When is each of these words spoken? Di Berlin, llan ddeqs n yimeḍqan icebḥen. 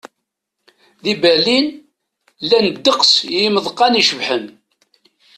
Di 1.03 1.13
Berlin, 1.23 1.67
llan 2.43 2.67
ddeqs 2.75 3.13
n 3.27 3.27
yimeḍqan 3.35 3.99
icebḥen. 4.01 4.45